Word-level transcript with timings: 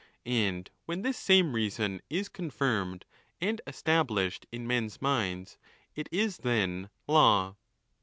And 0.25 0.67
when 0.87 1.03
this 1.03 1.15
same 1.15 1.53
reason 1.53 2.01
is 2.09 2.27
confirmed 2.27 3.05
and 3.39 3.61
estax 3.67 4.07
blished 4.07 4.45
in 4.51 4.65
men's 4.65 4.99
minds, 4.99 5.59
it 5.95 6.09
is 6.11 6.37
then 6.37 6.89
law. 7.05 7.55